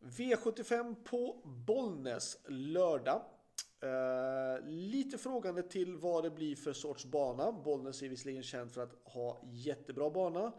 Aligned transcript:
V75 0.00 0.94
på 1.04 1.42
Bollnäs 1.44 2.38
lördag. 2.48 3.22
Eh, 3.80 4.66
lite 4.66 5.18
frågande 5.18 5.62
till 5.62 5.96
vad 5.96 6.24
det 6.24 6.30
blir 6.30 6.56
för 6.56 6.72
sorts 6.72 7.04
bana. 7.04 7.52
Bollnäs 7.52 8.02
är 8.02 8.08
visserligen 8.08 8.42
känd 8.42 8.72
för 8.72 8.82
att 8.82 8.94
ha 9.04 9.40
jättebra 9.44 10.10
bana. 10.10 10.52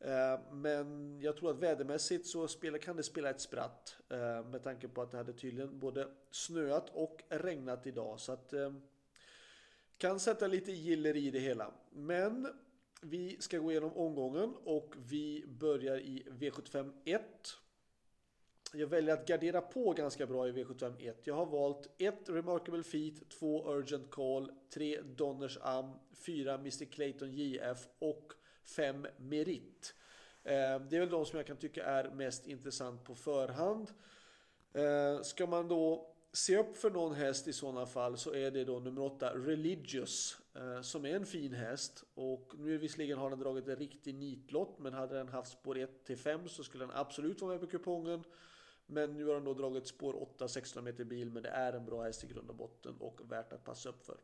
Eh, 0.00 0.40
men 0.52 1.20
jag 1.20 1.36
tror 1.36 1.50
att 1.50 1.58
vädermässigt 1.58 2.26
så 2.26 2.48
spelar, 2.48 2.78
kan 2.78 2.96
det 2.96 3.02
spela 3.02 3.30
ett 3.30 3.40
spratt. 3.40 3.96
Eh, 4.08 4.46
med 4.46 4.62
tanke 4.62 4.88
på 4.88 5.02
att 5.02 5.10
det 5.10 5.16
hade 5.16 5.32
tydligen 5.32 5.78
både 5.78 6.08
snöat 6.30 6.90
och 6.90 7.22
regnat 7.28 7.86
idag. 7.86 8.20
Så 8.20 8.32
att 8.32 8.52
eh, 8.52 8.74
kan 9.98 10.20
sätta 10.20 10.46
lite 10.46 10.72
giller 10.72 11.16
i 11.16 11.30
det 11.30 11.38
hela. 11.38 11.72
Men 11.90 12.48
vi 13.02 13.36
ska 13.40 13.58
gå 13.58 13.70
igenom 13.70 13.92
omgången 13.96 14.54
och 14.64 14.94
vi 14.96 15.44
börjar 15.46 15.96
i 15.96 16.26
V75 16.30 16.92
1. 17.04 17.22
Jag 18.78 18.86
väljer 18.86 19.14
att 19.14 19.26
gardera 19.26 19.60
på 19.60 19.92
ganska 19.92 20.26
bra 20.26 20.48
i 20.48 20.52
V751. 20.52 21.14
Jag 21.24 21.34
har 21.34 21.46
valt 21.46 21.88
1 21.98 22.14
Remarkable 22.26 22.82
Feet, 22.82 23.30
2 23.30 23.74
Urgent 23.74 24.10
Call, 24.10 24.52
3 24.74 25.00
Donners 25.02 25.58
Am, 25.60 25.92
4 26.26 26.54
Mr 26.54 26.84
Clayton 26.84 27.32
JF 27.32 27.88
och 27.98 28.32
5 28.76 29.06
Merit. 29.16 29.94
Eh, 30.44 30.80
det 30.80 30.96
är 30.96 31.00
väl 31.00 31.10
de 31.10 31.26
som 31.26 31.36
jag 31.36 31.46
kan 31.46 31.56
tycka 31.56 31.84
är 31.84 32.10
mest 32.10 32.46
intressant 32.46 33.04
på 33.04 33.14
förhand. 33.14 33.90
Eh, 34.72 35.22
ska 35.22 35.46
man 35.46 35.68
då 35.68 36.14
se 36.32 36.56
upp 36.56 36.76
för 36.76 36.90
någon 36.90 37.14
häst 37.14 37.48
i 37.48 37.52
sådana 37.52 37.86
fall 37.86 38.18
så 38.18 38.34
är 38.34 38.50
det 38.50 38.64
då 38.64 38.78
nummer 38.80 39.02
8 39.02 39.34
Religious 39.34 40.36
eh, 40.54 40.80
som 40.80 41.06
är 41.06 41.16
en 41.16 41.26
fin 41.26 41.52
häst 41.52 42.04
och 42.14 42.52
nu 42.58 42.78
visserligen 42.78 43.18
har 43.18 43.30
den 43.30 43.38
dragit 43.38 43.68
en 43.68 43.76
riktig 43.76 44.14
nitlott 44.14 44.78
men 44.78 44.92
hade 44.92 45.14
den 45.14 45.28
haft 45.28 45.52
spår 45.52 45.78
1 45.78 46.04
till 46.04 46.18
5 46.18 46.48
så 46.48 46.64
skulle 46.64 46.84
den 46.84 46.96
absolut 46.96 47.40
vara 47.40 47.52
med 47.52 47.60
på 47.60 47.66
kupongen. 47.66 48.24
Men 48.86 49.16
nu 49.16 49.24
har 49.24 49.34
den 49.34 49.44
då 49.44 49.54
dragit 49.54 49.86
spår 49.86 50.22
8 50.22 50.48
16 50.48 50.84
meter 50.84 51.04
bil 51.04 51.30
men 51.30 51.42
det 51.42 51.48
är 51.48 51.72
en 51.72 51.84
bra 51.84 52.02
häst 52.02 52.24
i 52.24 52.26
grund 52.26 52.50
och 52.50 52.56
botten 52.56 52.96
och 53.00 53.32
värt 53.32 53.52
att 53.52 53.64
passa 53.64 53.88
upp 53.88 54.06
för. 54.06 54.16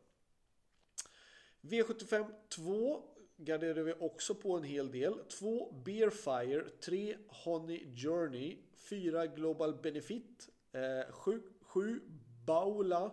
V75 1.61 2.25
2 2.49 3.03
garderar 3.37 3.83
vi 3.83 3.93
också 3.93 4.35
på 4.35 4.57
en 4.57 4.63
hel 4.63 4.91
del. 4.91 5.19
2 5.39 5.71
Beerfire, 5.85 6.69
3 6.85 7.17
Honey 7.27 7.95
Journey, 7.95 8.57
4 8.89 9.27
Global 9.27 9.75
Benefit, 9.81 10.49
eh, 10.71 11.13
7 11.59 12.01
Baula, 12.45 13.11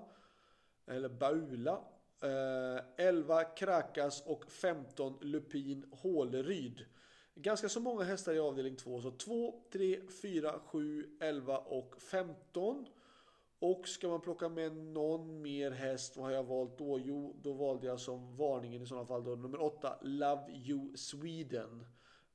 eller 0.87 1.09
Baula, 1.09 1.85
eh, 2.23 3.07
11 3.07 3.45
Krakas 3.45 4.23
och 4.27 4.53
15 4.53 5.19
Lupin 5.21 5.85
Håleryd. 5.93 6.87
Ganska 7.43 7.69
så 7.69 7.81
många 7.81 8.05
hästar 8.05 8.35
i 8.35 8.39
avdelning 8.39 8.77
2. 8.77 9.01
Så 9.01 9.11
2, 9.11 9.55
3, 9.73 10.01
4, 10.23 10.61
7, 10.67 11.17
11 11.21 11.59
och 11.59 12.03
15. 12.03 12.87
Och 13.59 13.89
ska 13.89 14.09
man 14.09 14.21
plocka 14.21 14.49
med 14.49 14.77
någon 14.77 15.43
mer 15.43 15.71
häst, 15.71 16.17
vad 16.17 16.27
har 16.27 16.33
jag 16.33 16.45
valt 16.45 16.79
då? 16.79 16.99
Jo, 16.99 17.37
då 17.43 17.53
valde 17.53 17.87
jag 17.87 18.01
som 18.01 18.37
varningen 18.37 18.83
i 18.83 18.87
sådana 18.87 19.07
fall 19.07 19.25
då 19.25 19.31
nummer 19.31 19.61
8, 19.61 19.99
Love 20.03 20.53
You 20.53 20.97
Sweden. 20.97 21.87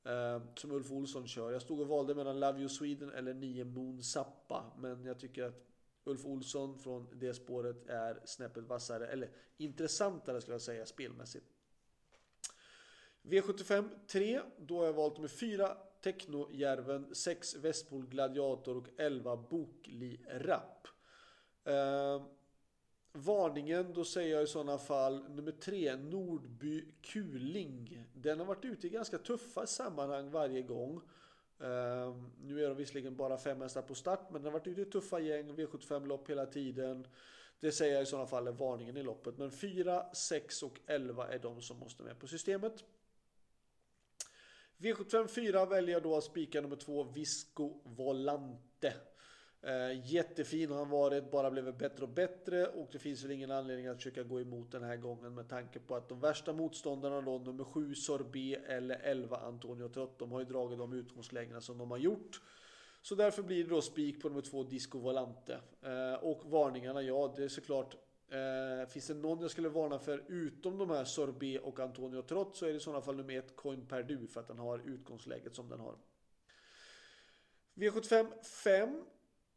Eh, 0.04 0.42
som 0.54 0.70
Ulf 0.70 0.92
Olsson 0.92 1.26
kör. 1.26 1.52
Jag 1.52 1.62
stod 1.62 1.80
och 1.80 1.88
valde 1.88 2.14
mellan 2.14 2.40
Love 2.40 2.58
You 2.58 2.68
Sweden 2.68 3.10
eller 3.10 3.34
9 3.34 3.64
Moon 3.64 4.02
Zappa. 4.02 4.72
Men 4.78 5.04
jag 5.04 5.18
tycker 5.18 5.44
att 5.44 5.66
Ulf 6.04 6.26
Olsson 6.26 6.78
från 6.78 7.08
det 7.12 7.34
spåret 7.34 7.86
är 7.88 8.20
snäppet 8.24 8.64
vassare, 8.64 9.06
eller 9.06 9.30
intressantare 9.56 10.40
skulle 10.40 10.54
jag 10.54 10.62
säga 10.62 10.86
spelmässigt. 10.86 11.46
V75 13.28 13.88
3, 14.06 14.40
då 14.58 14.78
har 14.78 14.84
jag 14.84 14.92
valt 14.92 15.18
med 15.18 15.30
4 15.30 15.76
Technojärven, 16.02 17.14
6 17.14 17.56
Vestpol 17.56 18.06
Gladiator 18.06 18.76
och 18.76 18.88
11 18.96 19.36
Bokli 19.36 20.20
Rapp. 20.28 20.88
Eh, 21.64 22.22
varningen, 23.12 23.92
då 23.92 24.04
säger 24.04 24.34
jag 24.34 24.42
i 24.42 24.46
sådana 24.46 24.78
fall 24.78 25.28
nummer 25.28 25.52
3 25.52 25.96
Nordby 25.96 26.84
Kuling. 27.02 28.04
Den 28.14 28.38
har 28.38 28.46
varit 28.46 28.64
ute 28.64 28.86
i 28.86 28.90
ganska 28.90 29.18
tuffa 29.18 29.66
sammanhang 29.66 30.30
varje 30.30 30.62
gång. 30.62 30.96
Eh, 31.60 32.16
nu 32.42 32.64
är 32.64 32.68
de 32.68 32.76
visserligen 32.76 33.16
bara 33.16 33.38
fem 33.38 33.60
hästar 33.60 33.82
på 33.82 33.94
start 33.94 34.30
men 34.30 34.42
den 34.42 34.52
har 34.52 34.58
varit 34.58 34.66
ute 34.66 34.80
i 34.80 34.84
tuffa 34.84 35.20
gäng, 35.20 35.52
V75-lopp 35.52 36.30
hela 36.30 36.46
tiden. 36.46 37.06
Det 37.60 37.72
säger 37.72 37.94
jag 37.94 38.02
i 38.02 38.06
sådana 38.06 38.26
fall 38.26 38.46
är 38.46 38.52
varningen 38.52 38.96
i 38.96 39.02
loppet. 39.02 39.38
Men 39.38 39.50
4, 39.50 40.06
6 40.14 40.62
och 40.62 40.80
11 40.86 41.28
är 41.28 41.38
de 41.38 41.62
som 41.62 41.78
måste 41.78 42.02
med 42.02 42.18
på 42.18 42.26
systemet. 42.26 42.84
V75 44.78 45.26
4 45.26 45.66
väljer 45.66 45.92
jag 45.92 46.02
då 46.02 46.16
att 46.16 46.24
spika 46.24 46.60
nummer 46.60 46.76
2 46.76 47.04
Visco 47.04 47.80
Volante. 47.84 48.94
Eh, 49.62 50.12
jättefin 50.12 50.70
har 50.70 50.78
han 50.78 50.90
varit, 50.90 51.30
bara 51.30 51.50
blivit 51.50 51.78
bättre 51.78 52.02
och 52.02 52.08
bättre 52.08 52.66
och 52.66 52.88
det 52.92 52.98
finns 52.98 53.24
väl 53.24 53.30
ingen 53.30 53.50
anledning 53.50 53.86
att 53.86 53.96
försöka 53.96 54.22
gå 54.22 54.40
emot 54.40 54.72
den 54.72 54.82
här 54.82 54.96
gången 54.96 55.34
med 55.34 55.48
tanke 55.48 55.78
på 55.78 55.94
att 55.94 56.08
de 56.08 56.20
värsta 56.20 56.52
motståndarna 56.52 57.20
då, 57.20 57.38
nummer 57.38 57.64
7 57.64 57.94
Sorbet 57.94 58.64
eller 58.66 58.96
11 58.96 59.36
Antonio 59.36 59.88
Trott, 59.88 60.18
de 60.18 60.32
har 60.32 60.40
ju 60.40 60.46
dragit 60.46 60.78
de 60.78 60.92
utgångslägena 60.92 61.60
som 61.60 61.78
de 61.78 61.90
har 61.90 61.98
gjort. 61.98 62.40
Så 63.02 63.14
därför 63.14 63.42
blir 63.42 63.64
det 63.64 63.70
då 63.70 63.82
spik 63.82 64.22
på 64.22 64.28
nummer 64.28 64.42
2 64.42 64.62
Disco 64.62 64.98
Volante. 64.98 65.60
Eh, 65.82 66.24
och 66.24 66.42
varningarna, 66.50 67.02
ja 67.02 67.34
det 67.36 67.44
är 67.44 67.48
såklart 67.48 67.96
Eh, 68.28 68.88
finns 68.88 69.06
det 69.06 69.14
någon 69.14 69.40
jag 69.40 69.50
skulle 69.50 69.68
varna 69.68 69.98
för 69.98 70.24
utom 70.28 70.78
de 70.78 70.90
här 70.90 71.04
Sorbet 71.04 71.62
och 71.62 71.80
Antonio 71.80 72.22
Trott 72.22 72.56
så 72.56 72.66
är 72.66 72.70
det 72.70 72.76
i 72.76 72.80
sådana 72.80 73.02
fall 73.02 73.16
nummer 73.16 73.38
1 73.38 73.56
Coin 73.56 73.86
Perdu 73.86 74.26
för 74.26 74.40
att 74.40 74.48
den 74.48 74.58
har 74.58 74.78
utgångsläget 74.84 75.54
som 75.54 75.68
den 75.68 75.80
har. 75.80 75.94
V75 77.74 78.42
5 78.42 79.04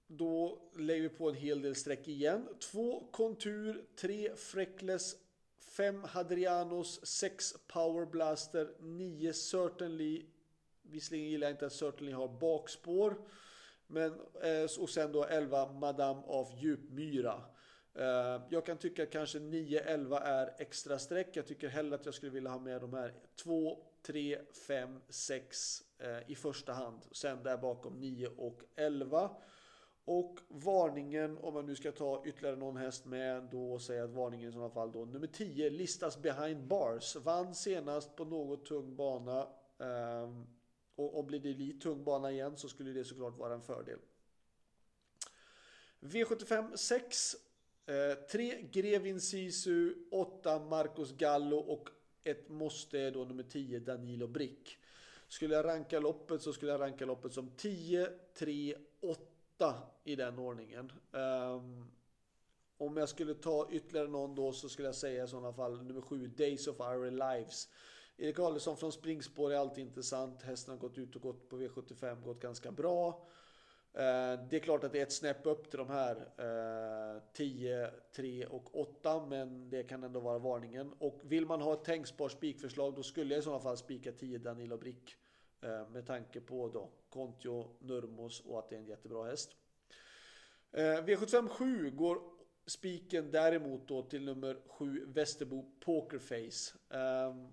då 0.08 0.62
lägger 0.76 1.02
vi 1.02 1.10
på 1.10 1.30
en 1.30 1.36
hel 1.36 1.62
del 1.62 1.76
streck 1.76 2.08
igen. 2.08 2.48
2 2.72 3.08
Kontur, 3.12 3.86
3 3.96 4.36
Freckles, 4.36 5.16
5 5.60 6.04
Hadrianos, 6.04 7.06
6 7.06 7.54
Power 7.68 8.06
Blaster, 8.06 8.74
9 8.80 9.34
Certainly. 9.34 10.26
Visserligen 10.82 11.30
gillar 11.30 11.48
jag 11.48 11.54
inte 11.54 11.66
att 11.66 11.74
Certainly 11.74 12.12
har 12.12 12.28
bakspår. 12.28 13.18
Men, 13.88 14.12
eh, 14.42 14.80
och 14.80 14.90
sen 14.90 15.12
då 15.12 15.26
11 15.26 15.72
Madame 15.72 16.22
av 16.28 16.48
Djupmyra. 16.58 17.42
Eh, 17.94 18.42
jag 18.50 18.66
kan 18.66 18.78
tycka 18.78 19.04
att 19.04 19.12
kanske 19.12 19.40
9-11 19.40 20.20
är 20.20 20.54
extra 20.58 21.00
streck. 21.00 21.28
Jag 21.34 21.48
tycker 21.48 21.68
hellre 21.68 21.96
att 21.96 22.06
jag 22.06 22.14
skulle 22.14 22.32
vilja 22.32 22.50
ha 22.50 22.60
med 22.60 22.82
de 22.82 22.94
här 22.94 23.14
2, 23.36 23.78
3, 24.02 24.40
5, 24.68 25.00
6 25.10 25.84
i 26.28 26.36
första 26.36 26.74
hand. 26.74 27.02
Sen 27.12 27.44
där 27.44 27.58
bakom 27.58 28.00
9 28.00 28.28
och 28.28 28.62
11. 28.76 29.30
Och 30.06 30.40
varningen, 30.48 31.38
om 31.38 31.54
man 31.54 31.66
nu 31.66 31.76
ska 31.76 31.92
ta 31.92 32.24
ytterligare 32.26 32.56
någon 32.56 32.78
häst 32.78 33.06
med, 33.06 33.44
då 33.44 33.80
säger 33.80 34.00
jag 34.00 34.10
att 34.10 34.16
varningen 34.16 34.50
i 34.50 34.52
sådana 34.52 34.70
fall 34.70 34.92
då 34.92 35.06
nummer 35.06 35.28
10, 35.28 35.70
listas 35.70 36.22
behind 36.22 36.68
bars. 36.68 37.16
Vann 37.16 37.56
senast 37.56 38.16
på 38.16 38.26
något 38.26 38.66
tung 38.66 38.96
bana. 38.96 39.48
Ehm, 39.80 40.48
och 40.96 41.20
om 41.20 41.32
det 41.32 41.40
blir 41.40 41.56
lite 41.56 41.80
tung 41.80 42.04
bana 42.04 42.32
igen 42.32 42.58
så 42.58 42.70
skulle 42.70 42.92
det 42.92 43.04
såklart 43.04 43.38
vara 43.38 43.54
en 43.54 43.62
fördel. 43.62 44.00
V75 46.00 46.76
6. 46.76 47.36
Eh, 47.90 48.16
3 48.32 48.62
Grevin 48.72 49.22
Sisu, 49.22 49.94
8 50.12 50.60
Marcos 50.60 51.12
Gallo 51.12 51.58
och 51.58 51.90
ett 52.24 52.50
måste 52.50 53.00
är 53.00 53.12
då 53.12 53.24
nummer 53.26 53.44
10 53.44 53.80
Danilo 53.80 54.28
Brick. 54.28 54.78
Skulle 55.28 55.56
jag 55.56 55.66
ranka 55.66 56.00
loppet 56.00 56.42
så 56.42 56.54
skulle 56.54 56.72
jag 56.72 56.82
ranka 56.82 57.06
loppet 57.06 57.34
som 57.34 57.52
10, 57.58 58.10
3, 58.34 58.76
8 59.02 59.74
i 60.04 60.16
den 60.16 60.40
ordningen. 60.40 60.92
Um, 61.12 61.92
om 62.78 62.98
jag 62.98 63.10
skulle 63.10 63.34
ta 63.34 63.68
ytterligare 63.72 64.08
någon 64.08 64.36
då 64.36 64.52
så 64.52 64.70
skulle 64.70 64.88
jag 64.88 64.96
säga 64.96 65.24
i 65.24 65.28
sådana 65.28 65.54
fall 65.54 65.84
nummer 65.84 66.02
7 66.02 66.28
Days 66.28 66.68
of 66.68 66.80
Our 66.80 67.12
Lives. 67.12 67.70
Erik 68.18 68.40
Adelsson 68.40 68.78
från 68.78 68.92
springspår 68.92 69.54
är 69.54 69.58
alltid 69.58 69.84
intressant. 69.84 70.44
Hästen 70.44 70.72
har 70.72 70.80
gått 70.80 70.98
ut 70.98 71.16
och 71.16 71.22
gått 71.22 71.50
på 71.50 71.60
V75, 71.60 72.24
gått 72.24 72.40
ganska 72.40 72.72
bra. 72.72 73.28
Uh, 73.96 74.48
det 74.50 74.56
är 74.56 74.60
klart 74.60 74.84
att 74.84 74.92
det 74.92 75.00
är 75.00 75.04
ett 75.04 75.14
snäpp 75.14 75.46
upp 75.46 75.70
till 75.70 75.80
de 75.80 75.90
här 75.90 76.16
eh, 76.16 76.99
10, 77.40 77.92
3 78.16 78.46
och 78.46 78.80
8 78.80 79.26
men 79.26 79.70
det 79.70 79.84
kan 79.84 80.04
ändå 80.04 80.20
vara 80.20 80.40
varningen. 80.40 80.94
Och 81.00 81.22
vill 81.24 81.46
man 81.46 81.62
ha 81.62 81.74
ett 81.74 81.84
tänkbart 81.84 82.32
spikförslag 82.32 82.96
då 82.96 83.04
skulle 83.04 83.34
jag 83.34 83.40
i 83.40 83.44
sådana 83.44 83.62
fall 83.62 83.78
spika 83.78 84.12
10 84.12 84.38
Danilo 84.38 84.78
Brick. 84.78 85.16
Eh, 85.62 85.90
med 85.90 86.06
tanke 86.06 86.42
på 86.42 86.70
då 86.70 86.90
Kontio, 87.10 87.78
Nurmos 87.80 88.42
och 88.42 88.60
att 88.60 88.70
det 88.70 88.76
är 88.76 88.80
en 88.80 88.86
jättebra 88.86 89.26
häst. 89.26 89.56
Eh, 90.72 90.82
V75 90.82 91.48
7 91.48 91.92
går 91.92 92.22
spiken 92.66 93.32
däremot 93.32 93.88
då 93.88 94.04
till 94.04 94.26
nummer 94.26 94.58
7 94.68 95.06
Västerbo 95.08 95.72
Pokerface. 95.80 96.78
Ehm, 96.90 97.48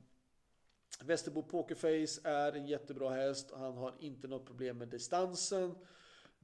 Västerbo 1.05 1.43
Pokerface 1.43 2.21
är 2.25 2.53
en 2.53 2.67
jättebra 2.67 3.11
häst. 3.11 3.53
Han 3.55 3.77
har 3.77 3.95
inte 4.01 4.29
något 4.29 4.47
problem 4.47 4.79
med 4.79 4.89
distansen. 4.89 5.75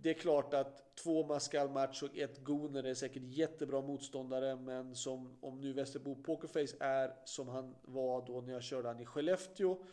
Det 0.02 0.10
är 0.10 0.14
klart 0.14 0.54
att 0.54 0.96
två 0.96 1.26
Mascal 1.26 1.70
Match 1.70 2.02
och 2.02 2.18
ett 2.18 2.44
Goner 2.44 2.84
är 2.84 2.94
säkert 2.94 3.22
jättebra 3.26 3.80
motståndare. 3.80 4.56
Men 4.56 4.94
som 4.94 5.38
om 5.40 5.60
nu 5.60 5.72
Västerbo 5.72 6.22
Pokerface 6.22 6.76
är 6.80 7.14
som 7.24 7.48
han 7.48 7.74
var 7.82 8.26
då 8.26 8.40
när 8.40 8.52
jag 8.52 8.62
körde 8.62 8.88
han 8.88 9.00
i 9.00 9.06
Skellefteå 9.06 9.84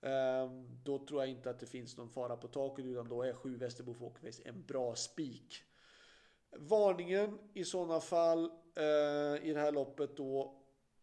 ehm, 0.00 0.68
då 0.84 1.06
tror 1.06 1.20
jag 1.20 1.30
inte 1.30 1.50
att 1.50 1.60
det 1.60 1.66
finns 1.66 1.96
någon 1.96 2.08
fara 2.08 2.36
på 2.36 2.48
taket 2.48 2.84
utan 2.84 3.08
då 3.08 3.22
är 3.22 3.32
7 3.32 3.56
Västerbo 3.56 3.94
Pokerface 3.94 4.42
en 4.44 4.62
bra 4.66 4.94
spik. 4.94 5.54
Varningen 6.56 7.38
i 7.54 7.64
sådana 7.64 8.00
fall 8.00 8.44
eh, 8.76 9.48
i 9.48 9.52
det 9.54 9.60
här 9.60 9.72
loppet 9.72 10.16
då. 10.16 10.60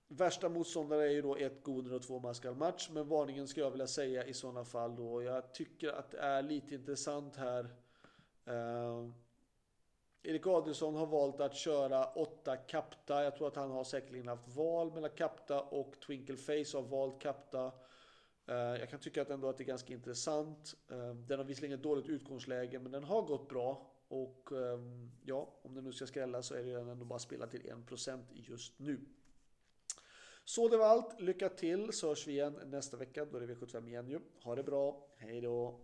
Värsta 0.08 0.50
motståndare 0.50 1.04
är 1.04 1.12
ju 1.12 1.22
då 1.22 1.36
ett 1.36 1.64
Goner 1.64 1.94
och 1.94 2.04
två 2.04 2.20
Mascal 2.20 2.56
Match. 2.56 2.90
Men 2.92 3.08
varningen 3.08 3.48
ska 3.48 3.62
jag 3.62 3.72
vilja 3.72 3.88
säga 3.88 4.26
i 4.26 4.34
sådana 4.34 4.66
fall 4.66 4.96
då. 4.96 5.24
Jag 5.24 5.54
tycker 5.54 5.90
att 5.90 6.12
det 6.12 6.18
är 6.18 6.42
lite 6.42 6.76
intressant 6.76 7.36
här. 7.36 7.70
Uh, 8.48 9.10
Erik 10.24 10.48
Adielsson 10.48 10.96
har 10.96 11.06
valt 11.06 11.40
att 11.40 11.56
köra 11.56 12.06
åtta 12.06 12.58
Capta. 12.58 13.24
Jag 13.24 13.36
tror 13.36 13.48
att 13.48 13.56
han 13.56 13.72
har 13.72 13.84
säkerligen 13.84 14.28
haft 14.28 14.48
val 14.48 14.94
mellan 14.94 15.10
Capta 15.10 15.62
och 15.62 16.00
Twinkle 16.08 16.38
Face 16.38 16.78
har 16.78 16.82
valt 16.82 17.22
Capta. 17.22 17.72
Eh, 18.48 18.56
jag 18.56 18.90
kan 18.90 19.00
tycka 19.00 19.22
att 19.22 19.30
ändå 19.30 19.50
att 19.50 19.58
det 19.58 19.64
är 19.64 19.66
ganska 19.66 19.94
intressant. 19.94 20.76
Eh, 20.92 21.14
den 21.14 21.40
har 21.40 21.46
visserligen 21.46 21.78
ett 21.78 21.84
dåligt 21.84 22.10
utgångsläge 22.10 22.80
men 22.80 22.92
den 22.92 23.04
har 23.04 23.22
gått 23.22 23.50
bra. 23.50 23.88
Och 24.08 24.52
ehm, 24.52 25.12
ja, 25.26 25.60
om 25.62 25.74
den 25.74 25.84
nu 25.84 25.94
ska 25.94 26.08
skrälla 26.08 26.42
så 26.42 26.56
är 26.56 26.64
det 26.64 26.72
ändå 26.72 27.06
bara 27.06 27.20
spelad 27.20 27.52
till 27.52 27.62
1% 27.62 28.24
just 28.32 28.80
nu. 28.80 29.00
Så 30.46 30.68
det 30.68 30.78
var 30.78 30.86
allt. 30.86 31.22
Lycka 31.22 31.50
till 31.50 31.94
så 31.94 32.08
hörs 32.08 32.28
vi 32.28 32.32
igen 32.32 32.60
nästa 32.66 32.98
vecka. 32.98 33.26
Då 33.26 33.38
är 33.38 33.42
det 33.42 33.54
V75 33.54 33.88
igen 33.88 34.10
ju. 34.10 34.20
Ha 34.44 34.56
det 34.56 34.64
bra. 34.64 35.08
Hej 35.18 35.42
då. 35.42 35.80